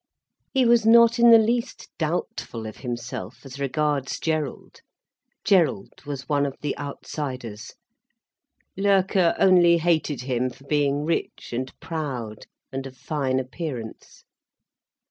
He 0.51 0.65
was 0.65 0.83
not 0.83 1.19
in 1.19 1.29
the 1.29 1.37
least 1.37 1.87
doubtful 1.99 2.65
of 2.65 2.77
himself, 2.77 3.45
as 3.45 3.59
regards 3.59 4.17
Gerald. 4.19 4.81
Gerald 5.43 6.01
was 6.07 6.27
one 6.27 6.47
of 6.47 6.55
the 6.61 6.75
outsiders. 6.79 7.75
Loerke 8.75 9.35
only 9.37 9.77
hated 9.77 10.21
him 10.21 10.49
for 10.49 10.63
being 10.63 11.05
rich 11.05 11.51
and 11.53 11.71
proud 11.79 12.47
and 12.71 12.87
of 12.87 12.97
fine 12.97 13.37
appearance. 13.39 14.23